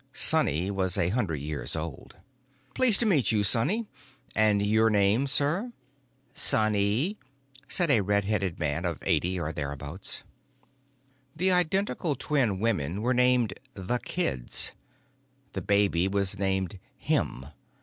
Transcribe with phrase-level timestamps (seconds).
[0.13, 2.15] Sonny was a hundred years old.
[2.73, 3.85] "Pleased to meet you, Sonny.
[4.35, 5.73] And your name, sir?"
[6.33, 7.19] "Sonny,"
[7.67, 10.23] said a redheaded man of eighty or thereabouts.
[11.35, 14.71] The identical twin women were named The Kids.
[15.53, 17.45] The baby was named Him.